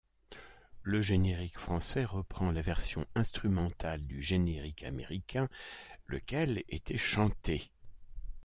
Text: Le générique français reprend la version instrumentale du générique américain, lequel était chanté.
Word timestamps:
Le 0.81 0.99
générique 1.03 1.59
français 1.59 2.05
reprend 2.05 2.51
la 2.51 2.63
version 2.63 3.05
instrumentale 3.13 4.01
du 4.07 4.19
générique 4.19 4.81
américain, 4.83 5.47
lequel 6.07 6.63
était 6.69 6.97
chanté. 6.97 7.69